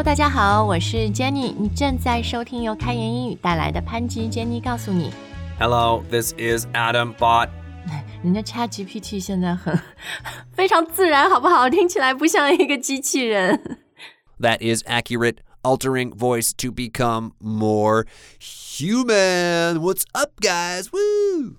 [0.00, 5.12] Hello，大家好，我是 Jenny，你正在收听由开言英语带来的潘吉 Jenny 告诉你。
[5.58, 7.50] Hello, this is Adam Bot.
[8.24, 9.78] 人家 Chat GPT 现在很
[10.54, 11.68] 非常自然，好不好？
[11.68, 13.76] 听起来不像一个机器人。
[14.40, 18.06] That is accurate, altering voice to become more
[18.40, 19.80] human.
[19.80, 20.86] What's up, guys?
[20.90, 21.56] Woo!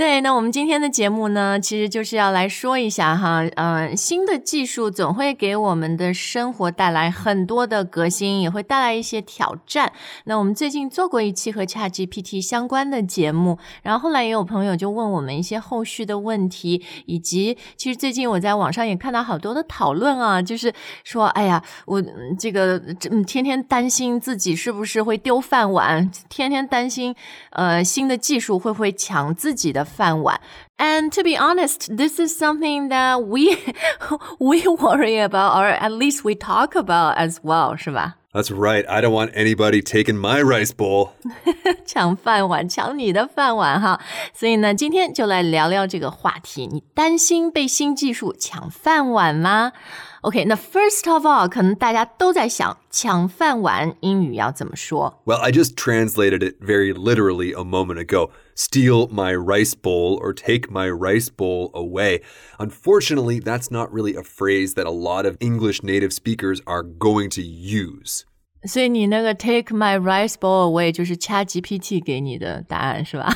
[0.00, 9.92] 对，那我们今天的节目呢，其实就是要来说一下哈，嗯、新的技术总会给我们的生活带来很多的革新，也会带来一些挑战。
[10.24, 20.72] 那我们最近做过一期和 ChatGPT 相关的节目，然后后来也有朋友就问我们一些后续的问题，以及其实最近我在网上也看到好多的讨论啊，就是
[21.04, 22.02] 说，哎呀，我
[22.38, 22.78] 这个
[23.10, 27.14] 嗯天天担心自己是不是会丢饭碗，天天担心
[27.50, 30.39] 呃新的技术会不会抢自己的饭碗。
[30.77, 33.57] And to be honest, this is something that we
[34.39, 38.15] we worry about, or at least we talk about as well，是吧？
[38.33, 38.85] That's right.
[38.85, 41.11] I don't want anybody taking my rice bowl.
[41.85, 44.01] 抢饭碗，抢你的饭碗哈！
[44.33, 46.67] 所以呢，今天就来聊聊这个话题。
[46.67, 49.71] 你担心被新技术抢饭碗吗？
[50.19, 55.21] OK，那 first of all，可能大家都在想， 抢饭碗英语要怎么说？
[55.25, 58.29] Well, I just translated it very literally a moment ago.
[58.55, 62.21] Steal my rice bowl or take my rice bowl away.
[62.57, 67.29] Unfortunately, that's not really a phrase that a lot of English native speakers are going
[67.31, 68.23] to use.
[68.67, 73.31] 所以你那个 take my rice bowl away 就是 Chat GPT 给你的答案是吧？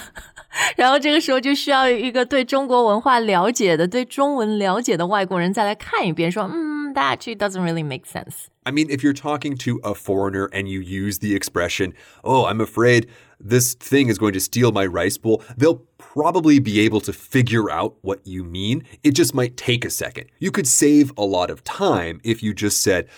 [0.75, 8.45] 然后这个时候就需要一个对中国文化了解的、对中文了解的外国人再来看一遍，说，嗯，that actually doesn't really make sense。
[8.66, 12.60] I mean, if you're talking to a foreigner and you use the expression, oh, I'm
[12.60, 17.12] afraid this thing is going to steal my rice bowl, they'll probably be able to
[17.12, 18.84] figure out what you mean.
[19.02, 20.30] It just might take a second.
[20.38, 23.08] You could save a lot of time if you just said,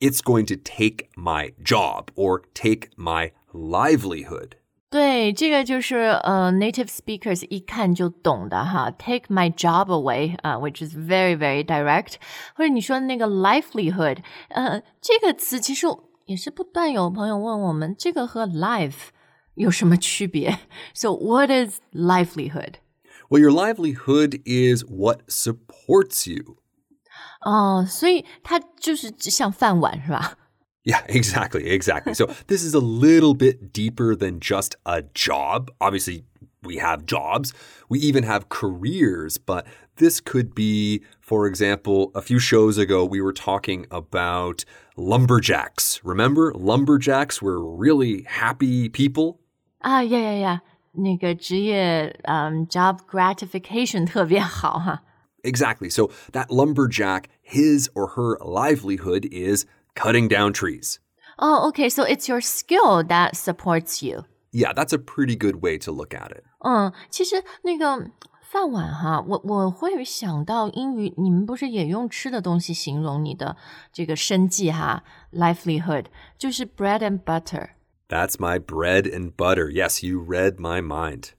[0.00, 4.56] it's going to take my job or take my livelihood.
[4.91, 8.89] 对，这个就是呃、native speakers 一看就懂的哈。
[8.89, 12.15] Take my job away 啊、w h i c h is very very direct。
[12.55, 14.17] 或者你说那个 livelihood，
[14.49, 15.85] 呃，这个词其实
[16.25, 19.09] 也是不断有朋友问我们，这个和 life
[19.53, 20.57] 有什么区别？
[20.95, 22.75] So what is livelihood？
[23.29, 26.57] Well, your livelihood is what supports you.
[27.41, 30.35] 哦，所以它就是像饭碗是吧？
[30.85, 32.13] Yeah, exactly, exactly.
[32.13, 35.69] so this is a little bit deeper than just a job.
[35.81, 36.23] Obviously,
[36.63, 37.53] we have jobs,
[37.89, 39.65] we even have careers, but
[39.97, 44.63] this could be, for example, a few shows ago, we were talking about
[44.95, 45.99] lumberjacks.
[46.03, 49.39] Remember, lumberjacks were really happy people.
[49.79, 50.61] 啊呀呀呀，
[50.93, 55.03] 那个职业嗯 job gratification 特别好哈。
[55.43, 55.89] Exactly.
[55.89, 59.65] So that lumberjack, his or her livelihood is
[59.95, 60.99] cutting down trees.
[61.37, 61.89] Oh, okay.
[61.89, 64.25] So it's your skill that supports you.
[64.51, 66.43] Yeah, that's a pretty good way to look at it.
[66.59, 68.09] 嗯，其实那个
[68.41, 73.55] 饭碗哈，我我会想到英语，你们不是也用吃的东西形容你的
[73.93, 76.05] 这个生计哈，livelihood
[76.37, 77.69] 就是 bread and butter。
[78.09, 79.69] That's my bread and butter.
[79.69, 81.33] Yes, you read my mind.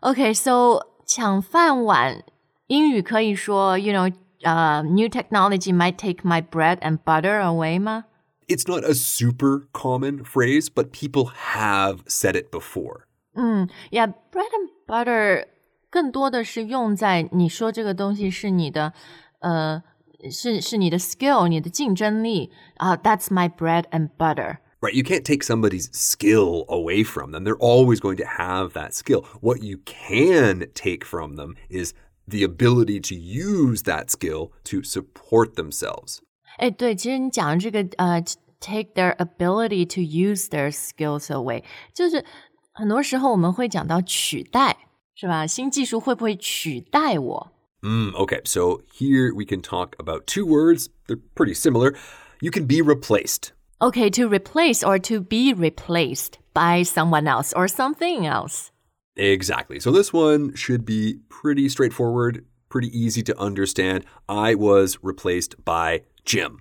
[0.00, 2.24] Okay, so 抢饭碗，
[2.68, 4.10] 英语可以说，you know，
[4.42, 8.04] 呃、n e w technology might take my bread and butter away 吗？
[8.46, 13.04] It's not a super common phrase, but people have said it before.
[13.34, 15.46] 嗯，Yeah，bread and butter
[15.90, 18.92] 更多的是用在你说这个东西是你的，
[19.40, 19.82] 呃，
[20.30, 24.58] 是是你的 skill，你的竞争力啊、t h a t s my bread and butter。
[24.80, 24.92] Right?
[24.92, 27.44] You can't take somebody's skill away from them.
[27.44, 29.24] They're always going to have that skill.
[29.40, 31.94] What you can take from them is
[32.28, 36.18] the ability to use that skill to support themselves.
[36.58, 38.22] 哎，对，其实你讲的这个呃，
[38.60, 42.24] take their ability to use their skills away，就是
[42.72, 44.76] 很多时候我们会讲到取代，
[45.14, 45.46] 是吧？
[45.46, 47.52] 新技术会不会取代我？
[47.82, 50.88] Mm, okay, so here we can talk about two words.
[51.06, 51.94] They're pretty similar.
[52.40, 53.50] You can be replaced.
[53.78, 58.70] Okay, to replace or to be replaced by someone else or something else.
[59.16, 59.78] Exactly.
[59.78, 64.04] So this one should be pretty straightforward, pretty easy to understand.
[64.28, 66.60] I was replaced by Jim.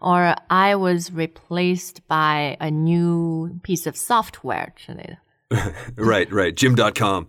[0.00, 5.18] Or I was replaced by a new piece of software 之类的。
[5.96, 6.54] Right, right.
[6.54, 7.26] Jim.com.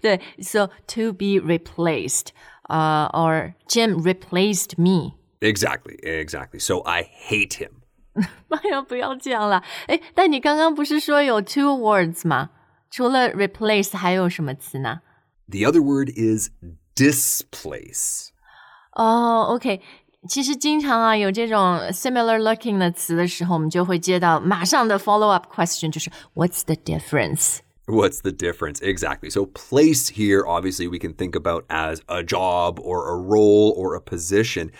[0.00, 2.32] 对， so to be replaced,
[2.68, 5.14] uh, or Jim replaced me.
[5.40, 6.58] Exactly, exactly.
[6.58, 7.82] So I hate him.
[8.48, 9.62] 哎呀，不要这样了。
[9.86, 12.50] 哎，但你刚刚不是说有 two words 吗？
[12.90, 15.00] 除了 replace 还有什么词呢？
[15.48, 16.50] The other word is
[16.94, 18.28] displace.
[18.92, 19.80] 哦、o k
[20.28, 27.58] 其实经常啊有这种 similar looking 的词的时候，我们就会接到马上的 follow up question，就是 What's the difference？
[27.86, 28.80] What's the difference?
[28.80, 29.28] Exactly.
[29.30, 33.96] So, place here, obviously, we can think about as a job or a role or
[33.96, 34.70] a position.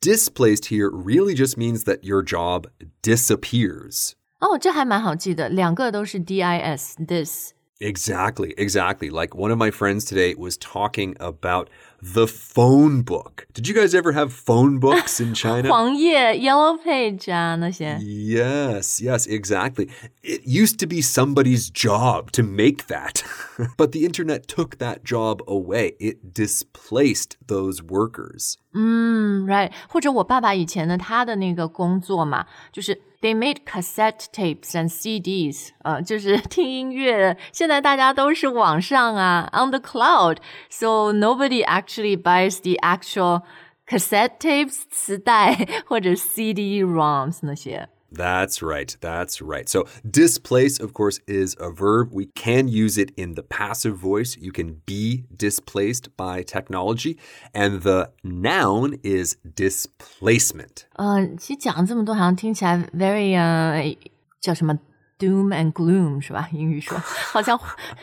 [0.00, 2.68] Displaced here really just means that your job
[3.02, 4.16] disappears.
[4.42, 7.52] 哦，这还蛮好记的，两个都是 d i s this。
[7.80, 9.08] Exactly, exactly.
[9.08, 11.68] Like one of my friends today was talking about
[12.02, 13.46] the phone book.
[13.54, 15.68] Did you guys ever have phone books in China?
[15.68, 17.96] 黄页 yellow page 啊那些。
[18.00, 19.88] Yes, yes, exactly.
[20.24, 23.22] It used to be somebody's job to make that,
[23.76, 25.92] but the internet took that job away.
[26.00, 28.54] It displaced those workers.
[28.74, 37.36] 嗯，right，或者我爸爸以前的他的那个工作嘛，就是 they made cassette tapes and CDs，呃，就是听音乐。
[37.52, 43.42] 现在大家都是网上啊，on the cloud，so nobody actually buys the actual
[43.86, 47.88] cassette tapes 磁带或者 CD-ROMs 那些。
[48.12, 49.68] That's right, that's right.
[49.68, 52.08] So, displace, of course, is a verb.
[52.10, 54.34] We can use it in the passive voice.
[54.40, 57.18] You can be displaced by technology.
[57.52, 60.86] And the noun is displacement.
[60.96, 63.94] 嗯，其实讲这么多，好像听起来 very 呃
[64.40, 64.78] 叫什么
[65.18, 66.48] doom and gloom 是吧？
[66.52, 67.60] 英语说好像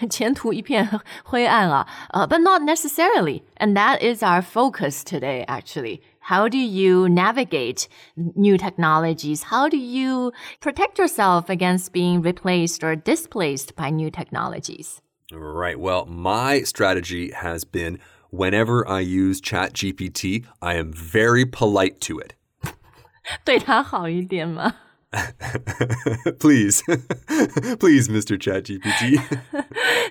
[0.07, 0.87] 前途一片
[1.23, 1.87] 灰暗啊。
[2.11, 5.43] 呃、b u t not necessarily, and that is our focus today.
[5.47, 9.43] Actually, how do you navigate new technologies?
[9.43, 15.01] How do you protect yourself against being replaced or displaced by new technologies?
[15.31, 15.79] Right.
[15.79, 17.99] Well, my strategy has been
[18.31, 22.33] whenever I use ChatGPT, I am very polite to it.
[23.43, 24.73] 对他好一点吗？
[26.39, 26.83] please,
[27.79, 28.37] please, Mr.
[28.37, 29.19] ChatGPT.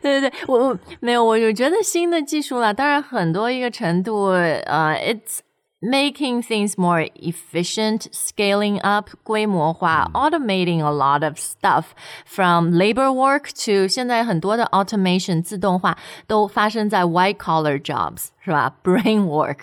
[0.00, 5.42] 对对对，我我没有，我就觉得新的技术啦，当然很多一个程度，呃、i t s
[5.81, 11.94] making things more efficient, scaling up 规模化、automating a lot of stuff
[12.25, 18.75] from labor work to 现在很多的 automation 自动化都发生在 white collar jobs 是吧？
[18.82, 19.58] brain work。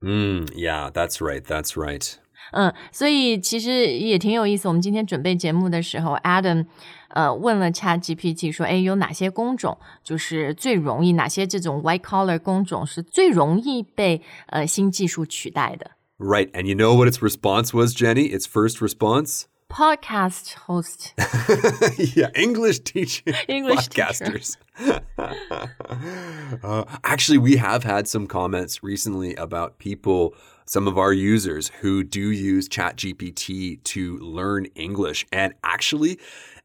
[0.00, 1.42] Mm, yeah, that's right.
[1.42, 2.18] That's right.
[2.52, 4.68] 嗯，所以其实也挺有意思。
[4.68, 6.66] 我们今天准备节目的时候，Adam
[7.08, 16.50] 呃问了 Chat GPT 说，哎，有哪些工种就是最容易，哪些这种 white collar 工种是最容易被呃新技术取代的 Right.
[16.52, 18.30] And you know what its response was, Jenny?
[18.30, 19.46] Its first response?
[19.68, 21.12] ？Podcast host，
[22.14, 24.14] yeah, English teaching English teacher.
[24.14, 24.56] podcasters.
[26.62, 30.34] Uh, actually, we have had some comments recently about people,
[30.68, 35.26] some of our users who do use ChatGPT to learn English.
[35.30, 36.18] And actually,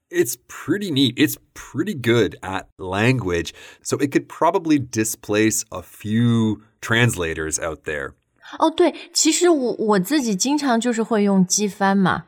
[0.09, 1.13] it's pretty neat.
[1.17, 3.53] It's pretty good at language.
[3.81, 8.13] So it could probably displace a few translators out there.
[8.57, 12.23] 哦，对，其实我我自己经常就是会用机翻嘛，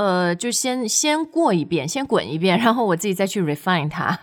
[0.00, 4.18] 呃，就先先过一遍，先滚一遍，然后我自己再去 refine 它。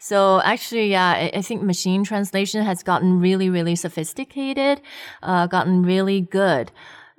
[0.00, 4.78] So actually, yeah, I, I think machine translation has gotten really, really sophisticated,
[5.20, 6.70] uh, gotten really good.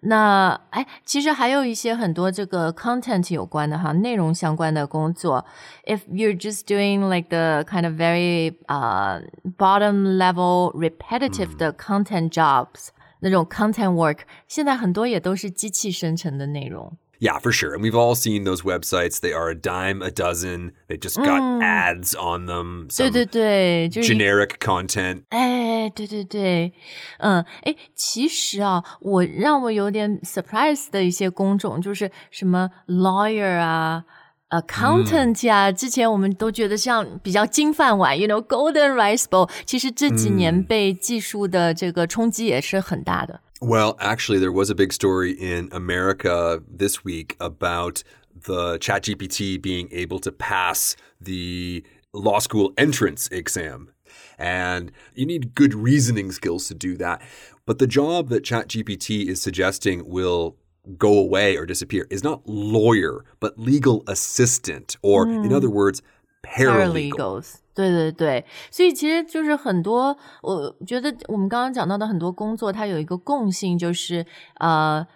[0.01, 5.45] 那哎，其实还有一些很多这个 content 有关的哈，内容相关的工作。
[5.85, 9.21] If you're just doing like the kind of very uh
[9.57, 12.89] bottom level repetitive 的 content jobs，、
[13.21, 14.17] 那种 content work，
[14.49, 16.91] 现在很多也都是机器生成的内容。
[17.19, 17.73] Yeah, for sure.
[17.73, 19.21] And we've all seen those websites.
[19.21, 20.73] They are a dime a dozen.
[20.89, 22.87] They just got ads on them.
[22.89, 25.23] 对 Some 对对，就是 generic content.
[25.29, 26.73] 哎，对对对，
[27.19, 34.03] 嗯，哎，其实啊，我让我有点 surprise 的一些工种，就是什么 lawyer 啊。
[34.49, 43.39] accountant 呀、之前我们都觉得像比较金饭碗，you know golden rice bowl，其实这几年被技术的这个冲击也是很大的。
[43.60, 49.88] Well, actually, there was a big story in America this week about the ChatGPT being
[49.90, 53.90] able to pass the law school entrance exam.
[54.38, 57.20] And you need good reasoning skills to do that.
[57.66, 60.56] But the job that ChatGPT is suggesting will
[60.96, 65.54] go away or disappear is not lawyer, but legal assistant, or in hmm.
[65.54, 66.00] other words,
[66.46, 67.10] paralegal.
[67.12, 67.60] paralegals。
[67.78, 74.26] 对对对，所以其实就是很多，我觉得我们刚刚讲到的很多工作，它有一个共性，就是
[74.58, 75.06] 呃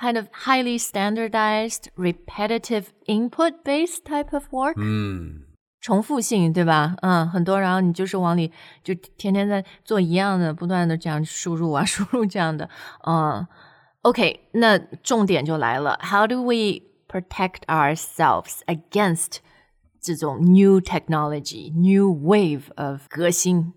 [0.00, 4.74] ，kind of highly standardized, repetitive input based type of work。
[4.76, 5.42] Hmm.
[5.82, 6.96] 重复性，对吧？
[7.02, 8.50] 嗯，很多，然后你就是往里
[8.82, 12.68] 就天天在做一样的，不断的这样输入啊，输入这样的，
[13.06, 13.46] 嗯
[14.00, 19.36] ，OK，那重点就来了，How do we protect ourselves against
[20.01, 23.73] 这种 new technology, new wave of 革新？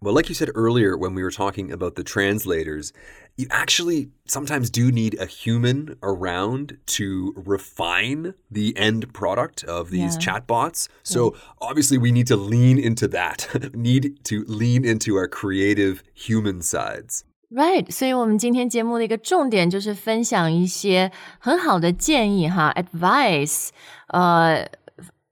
[0.00, 2.92] Well, like you said earlier when we were talking about the translators,
[3.36, 10.16] you actually sometimes do need a human around to refine the end product of these
[10.16, 10.40] Yeah.
[10.40, 10.86] chatbots.
[11.02, 13.48] So obviously we need to lean into that.
[13.74, 17.24] need to lean into our creative human sides.
[17.50, 23.68] Right，所以我们今天节目的一个重点就是分享一些很好的建议哈，advice，
[24.08, 24.68] 呃、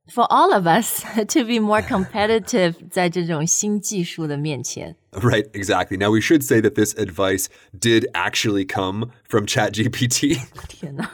[0.09, 4.97] for all of us to be more competitive 在 这种新技术的面前。
[5.13, 5.97] Right, exactly.
[5.97, 10.41] Now we should say that this advice did actually come from ChatGPT.
[10.69, 11.11] 天哪！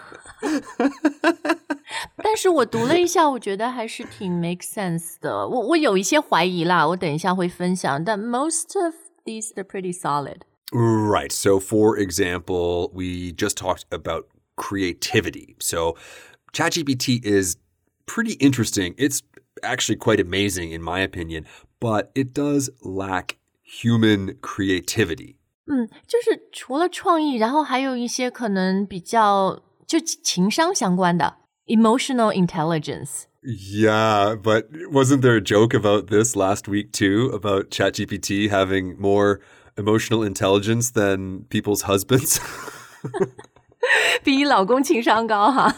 [2.23, 5.47] 但是我读了一下，我觉得还是挺 make sense 的。
[5.47, 8.03] 我我有一些怀疑啦，我等一下会分享。
[8.03, 10.39] 但 most of these are pretty solid。
[10.73, 11.31] Right.
[11.33, 15.57] So, for example, we just talked about creativity.
[15.59, 15.97] So,
[16.53, 17.57] ChatGPT is
[18.07, 18.95] pretty interesting.
[18.97, 19.21] It's
[19.63, 21.45] actually quite amazing, in my opinion,
[21.81, 25.37] but it does lack human creativity.
[25.67, 33.25] 嗯，就是除了创意，然后还有一些可能比较就情商相关的 emotional intelligence。
[33.43, 37.31] Yeah, but wasn't there a joke about this last week too?
[37.33, 39.41] About ChatGPT having more
[39.77, 42.39] emotional intelligence than people's husbands?
[44.23, 45.75] 比你老公情商高哈。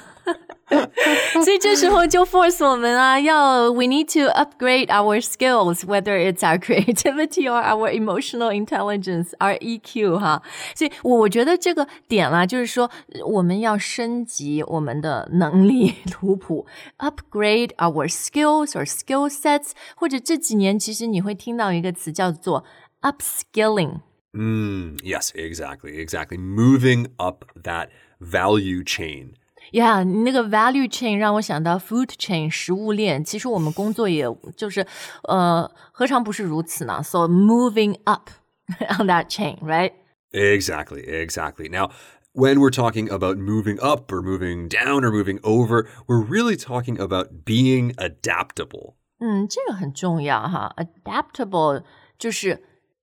[1.44, 7.90] 所以这时候就 force 我们啊，要 we need to upgrade our skills, whether it's our creativity or our
[7.90, 10.42] emotional intelligence, our EQ 哈。
[10.74, 12.90] 所以我觉得这个点啦，就是说
[13.26, 16.66] 我们要升级我们的能力图谱，
[16.98, 22.64] upgrade our skills or skill sets，或者这几年其实你会听到一个词叫做
[23.02, 24.00] upskilling。
[24.34, 26.38] Mm, yes, exactly, exactly.
[26.38, 27.88] Moving up that
[28.18, 29.34] value chain.
[29.72, 33.24] Yeah，你那个 value chain 让我想到 food chain 食物链。
[33.24, 34.26] 其实我们工作也
[34.56, 34.86] 就是，
[35.22, 37.02] 呃，何尝不是如此呢？
[37.02, 38.28] So moving up
[38.98, 39.92] on that chain, right?
[40.32, 41.68] Exactly, exactly.
[41.70, 41.90] Now,
[42.34, 46.98] when we're talking about moving up or moving down or moving over, we're really talking
[46.98, 48.94] about being adaptable.
[49.20, 50.74] 嗯，这个很重要哈。
[50.76, 51.84] Adaptable
[52.18, 52.62] 就是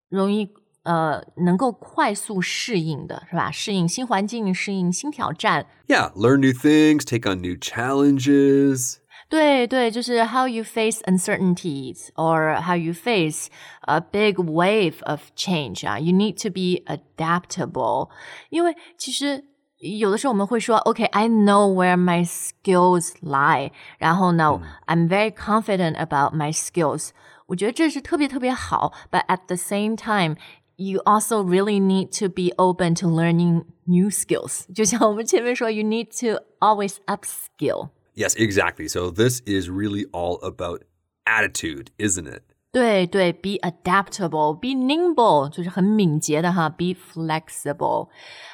[0.09, 3.51] 容易 呃能够快速适应的，是吧？
[3.51, 5.67] 适应新环境，适应新挑战。
[5.87, 8.97] Yeah, learn new things, take on new challenges.
[9.29, 13.45] 对对，就是 how you face uncertainties or how you face
[13.81, 15.99] a big wave of change 啊。
[15.99, 18.09] You need to be adaptable，
[18.49, 19.45] 因为其实
[19.77, 27.09] 有的时候我们会说，OK，I、know where my skills lie，然后呢、i m very confident about my skills。
[27.47, 30.37] 我觉得这是特别特别好，but at the same time。
[30.77, 34.63] You also really need to be open to learning new skills。
[34.73, 37.89] 就像我们前面说，you need to always upskill。
[38.15, 38.87] Yes, exactly.
[38.87, 40.83] So, this is really all about
[41.25, 42.43] attitude, isn't it?
[42.71, 48.09] 对对，be adaptable，be nimble，就是很敏捷的哈，be flexible。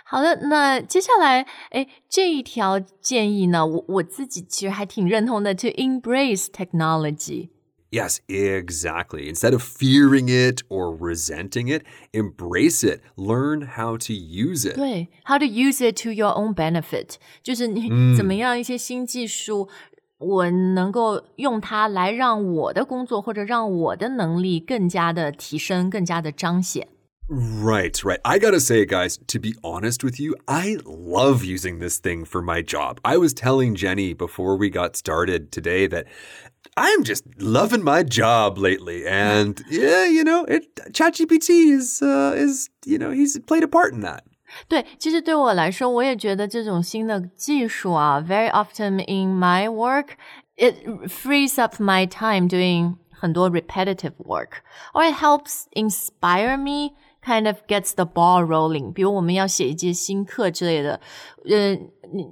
[0.06, 7.50] 好的，那接下来，哎，这一条建议呢，我我自己其实还挺认同的，to embrace technology。
[7.92, 9.30] Yes, exactly.
[9.30, 13.00] Instead of fearing it or resenting it, embrace it.
[13.16, 14.76] Learn how to use it.
[14.76, 19.70] 对，how to use it to your own benefit，就是你怎么样一些新技术，
[20.18, 26.90] 我能够用它来让我的工作或者让我的能力更加的提升，更加的彰显。
[27.28, 28.20] Right, right.
[28.24, 32.42] I gotta say, guys, to be honest with you, I love using this thing for
[32.42, 33.00] my job.
[33.04, 36.06] I was telling Jenny before we got started today that
[36.78, 42.70] I'm just loving my job lately, and yeah, you know, it ChatGPT is uh, is
[42.86, 44.24] you know he's played a part in that.
[44.68, 50.18] 对，其实对我来说，我也觉得这种新的技术啊，very often in my work,
[50.58, 50.76] it
[51.08, 54.62] frees up my time doing 很多 repetitive work,
[54.94, 56.94] or it helps inspire me.
[57.26, 58.94] Kind of gets the ball rolling。
[58.94, 61.02] 比如我们要写一节新课之类的，
[61.50, 61.74] 呃，
[62.14, 62.24] 你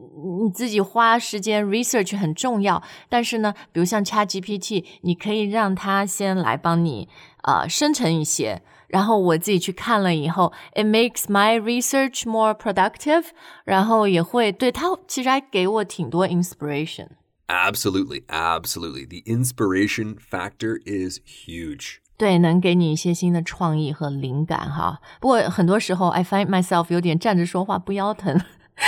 [0.44, 7.10] 你自己花时间 research 很重要，但是呢，比如像 ChatGPT，你可以让它先来帮你
[7.42, 13.26] 呃生成一些，然后我自己去看了以后，it makes my research more productive，
[13.66, 17.08] 然后也会对它其实还给我挺多 inspiration。
[17.48, 19.08] Absolutely, absolutely.
[19.08, 21.98] The inspiration factor is huge.
[22.18, 25.02] 对，能给你一些新的创意和灵感哈。
[25.20, 28.40] 不过很多时候，I find myself 有点站着说话不腰疼，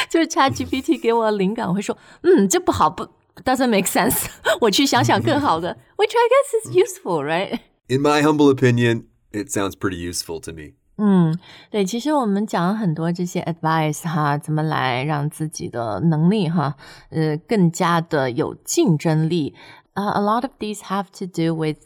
[0.10, 3.08] 就是 ChatGPT 给我的灵感，我会说，嗯，这不好，不
[3.44, 4.28] doesn't make sense，
[4.62, 7.60] 我去想想更好的，which I guess is useful, right？
[7.88, 10.74] In my humble opinion, it sounds pretty useful to me.
[10.98, 11.38] 嗯，
[11.70, 16.76] 对，其实我们讲了很多这些 advice 哈，怎么来让自己的能力哈，
[17.10, 19.54] 呃，更加的有竞争力。
[19.96, 21.78] Uh, a lot of these have to do with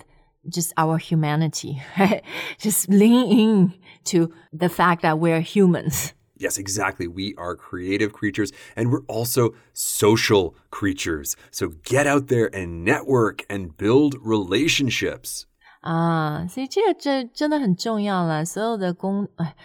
[0.47, 2.23] just our humanity, right?
[2.57, 3.73] Just lean in
[4.05, 6.13] to the fact that we're humans.
[6.37, 7.05] Yes, exactly.
[7.05, 11.35] We are creative creatures and we're also social creatures.
[11.51, 15.45] So get out there and network and build relationships.
[15.81, 18.45] 啊，所以这个这真的很重要了。
[18.45, 19.55] 所有的工，哎，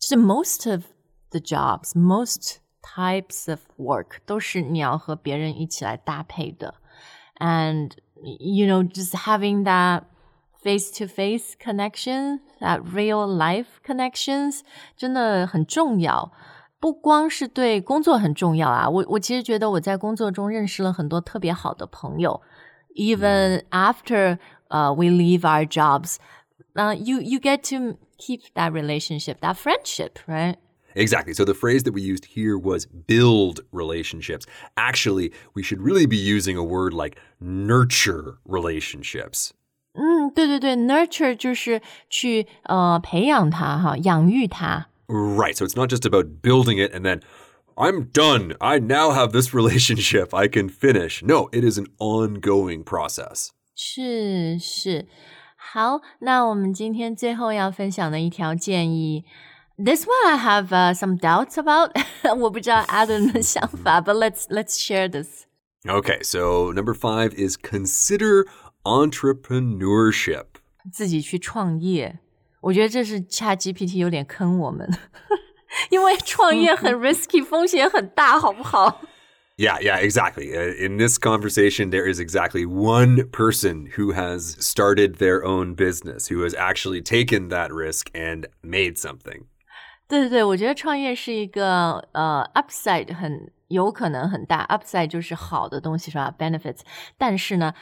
[0.00, 0.84] 是 most of
[1.30, 6.76] the jobs, most types of work 都是你要和别人一起来搭配的。
[7.38, 7.92] And
[8.22, 10.04] you know, just having that
[10.64, 14.60] face to face connection, that real life connections
[14.96, 16.32] 真的很重要。
[16.78, 22.40] 不光是对工作很重要啊，我我其实觉得我在工作中认识了很多特别好的朋友。
[22.94, 24.38] Even after
[24.68, 26.16] uh, we leave our jobs,
[26.74, 30.56] uh, you you get to keep that relationship, that friendship, right?
[30.94, 31.34] Exactly.
[31.34, 34.46] So the phrase that we used here was build relationships.
[34.76, 39.52] Actually, we should really be using a word like nurture relationships.
[39.94, 44.86] 嗯，对对对，nurture 就是去呃培养它哈，养育它。
[45.08, 45.56] Right.
[45.56, 47.20] So it's not just about building it and then
[47.74, 48.54] I'm done.
[48.60, 50.32] I now have this relationship.
[50.32, 51.22] I can finish.
[51.24, 53.48] No, it is an ongoing process.
[53.74, 55.08] 是是，
[55.56, 59.24] 好，那我们今天最后要分享的一条建议，
[59.76, 61.90] this one I have、uh, some doubts about
[62.38, 65.46] 。我不知道 Adam 的想法，but let's let's share this。
[65.86, 68.44] Okay, so number five is consider
[68.84, 70.46] entrepreneurship.
[70.92, 72.18] 自己去创业，
[72.60, 74.88] 我觉得这是 Chat GPT 有 点坑我们，
[75.90, 79.02] 因为创业很 risky，风险很大，好不好？
[79.56, 80.54] Yeah, yeah, exactly.
[80.56, 86.28] Uh, in this conversation, there is exactly one person who has started their own business,
[86.28, 89.44] who has actually taken that risk and made something.
[90.08, 96.34] 对对对，我觉得创业是一个呃 upside 很有可能很大，upside 就是好的东西是吧？
[96.38, 96.78] benefits，
[97.18, 97.74] 但是呢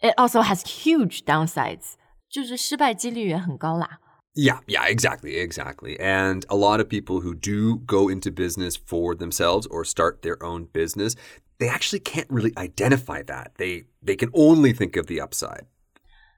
[0.00, 1.94] ，it also has huge downsides，
[2.28, 4.00] 就是失败几率也很高啦。
[4.34, 5.98] Yeah, yeah, exactly, exactly.
[6.00, 10.42] And a lot of people who do go into business for themselves or start their
[10.42, 11.14] own business,
[11.58, 13.52] they actually can't really identify that.
[13.58, 15.66] They they can only think of the upside.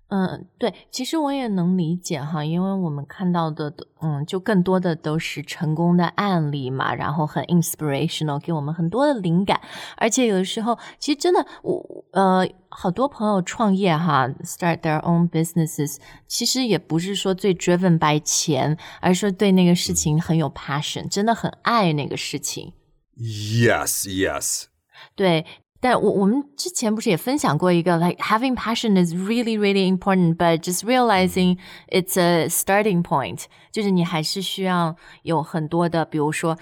[0.10, 9.62] 嗯，对，其实我也能理解哈，因为我们看到的，嗯，就更多的都是成功的案例嘛，然后很 inspirational，给我们很多的灵感。
[9.98, 22.74] 而且有的时候，其实真的，我呃，好多朋友创业哈，start their own businesses，其实也不是说最 driven by 钱，而是说对那个事情很有 passion，真的很爱那个事情。
[23.16, 24.64] Yes, yes.
[25.16, 25.46] 对，
[25.81, 36.57] 但我我们之前不是也分享过一个，like having passion is really really important，but just realizing it's a starting point，就是你还是需要有很多的，比如说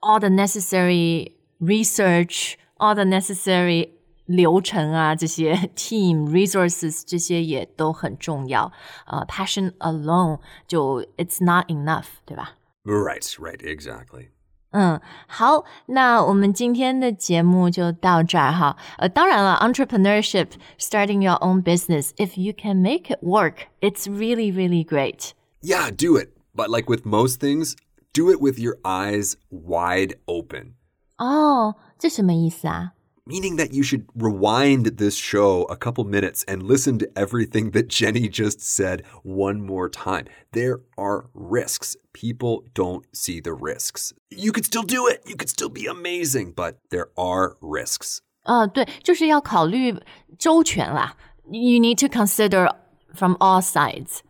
[0.00, 3.90] all the necessary research，all the necessary
[4.26, 8.72] 流程啊，这些 team resources 这些也都很重要。
[9.06, 12.56] 呃、p a s s i o n alone 就 it's not enough，对吧？
[12.84, 14.30] Right, right, exactly.
[14.70, 18.76] 嗯，好，那我们今天的节目就到这儿哈。
[18.98, 25.30] 呃，当然了，entrepreneurship, starting your own business, if you can make it work, it's really, really great.
[25.62, 26.30] Yeah, do it.
[26.56, 27.74] But like with most things,
[28.12, 30.74] do it with your eyes wide open.
[31.18, 32.94] 哦，这什么意思啊？
[33.28, 37.88] Meaning that you should rewind this show a couple minutes and listen to everything that
[37.88, 40.26] Jenny just said one more time.
[40.52, 41.96] There are risks.
[42.12, 44.12] People don't see the risks.
[44.30, 45.22] You could still do it.
[45.26, 48.20] You could still be amazing, but there are risks.
[48.42, 49.94] 呃，对，就是要考虑
[50.38, 51.16] 周全啦。
[51.50, 52.68] You need to consider
[53.14, 54.20] from all sides.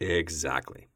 [0.00, 0.88] Exactly.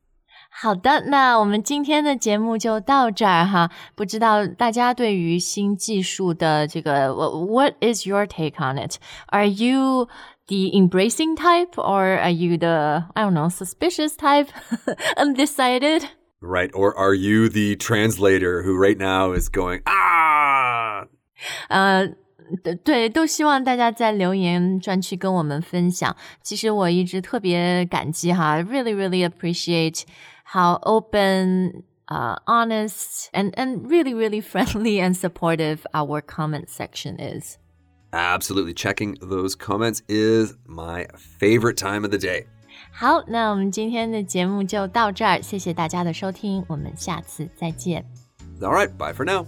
[0.51, 3.71] 好的，那我们今天的节目就到这儿哈。
[3.97, 8.97] 不知道大家对于新技术的这个，What is your take on it?
[9.27, 10.09] Are you
[10.47, 14.49] the embracing type, or are you the I don't know suspicious type,
[15.17, 16.05] undecided?
[16.40, 16.71] Right.
[16.73, 21.09] Or are you the translator who right now is going, ah?
[21.69, 22.07] 呃，
[22.62, 26.14] 对对，都希望大家在留言专区跟我们分享。
[26.43, 30.03] 其实我一直特别感激哈，really really appreciate
[30.49, 31.85] how open.
[32.07, 37.57] Uh, honest and, and really, really friendly and supportive our comment section is.
[38.12, 38.75] Absolutely.
[38.75, 42.45] Checking those comments is my favorite time of the day.
[42.93, 48.05] 好，那我们今天的节目就到这儿，谢谢大家的收听，我们下次再见。
[48.61, 48.90] All right.
[48.99, 49.47] Bye for now.